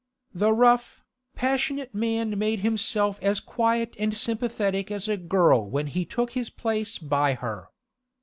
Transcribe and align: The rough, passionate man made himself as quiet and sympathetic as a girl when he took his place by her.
The 0.33 0.51
rough, 0.51 1.03
passionate 1.35 1.93
man 1.93 2.39
made 2.39 2.61
himself 2.61 3.19
as 3.21 3.39
quiet 3.39 3.95
and 3.99 4.11
sympathetic 4.15 4.89
as 4.89 5.07
a 5.07 5.15
girl 5.15 5.69
when 5.69 5.85
he 5.85 6.05
took 6.05 6.31
his 6.31 6.49
place 6.49 6.97
by 6.97 7.35
her. 7.35 7.67